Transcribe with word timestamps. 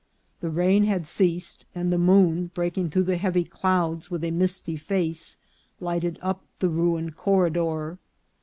The 0.39 0.49
rain 0.49 0.85
had 0.85 1.05
ceased, 1.05 1.67
and 1.75 1.93
the 1.93 1.97
moon, 1.99 2.49
breaking 2.55 2.89
through 2.89 3.03
the 3.03 3.17
heavy 3.17 3.43
clouds, 3.43 4.09
with 4.09 4.23
a 4.23 4.31
misty 4.31 4.75
face 4.75 5.37
lighted 5.79 6.17
up 6.23 6.41
the 6.57 6.69
ruined 6.69 7.15
corridor. 7.15 7.99